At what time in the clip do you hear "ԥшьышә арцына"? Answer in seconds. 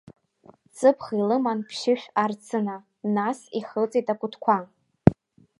1.67-2.75